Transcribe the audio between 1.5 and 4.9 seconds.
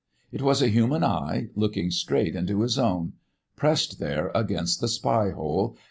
looking straight into his own, pressed there against the